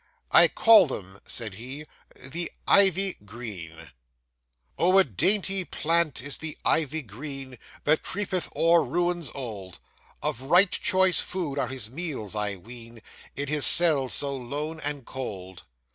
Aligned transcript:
'I 0.31 0.47
call 0.47 0.87
them,' 0.87 1.19
said 1.27 1.53
he, 1.53 1.85
THE 2.15 2.51
IVY 2.67 3.17
GREEN 3.23 3.91
Oh, 4.75 4.97
a 4.97 5.03
dainty 5.03 5.63
plant 5.63 6.23
is 6.23 6.37
the 6.39 6.57
Ivy 6.65 7.03
green, 7.03 7.59
That 7.83 8.01
creepeth 8.01 8.51
o'er 8.55 8.83
ruins 8.83 9.29
old! 9.35 9.77
Of 10.23 10.41
right 10.41 10.71
choice 10.71 11.19
food 11.19 11.59
are 11.59 11.67
his 11.67 11.91
meals, 11.91 12.35
I 12.35 12.55
ween, 12.55 13.03
In 13.35 13.47
his 13.47 13.67
cell 13.67 14.09
so 14.09 14.35
lone 14.35 14.79
and 14.79 15.05
cold. 15.05 15.65